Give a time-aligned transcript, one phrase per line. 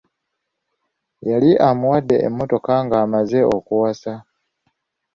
[1.29, 4.13] Yali amuwadde emmotoka ng'amaze okuwasa.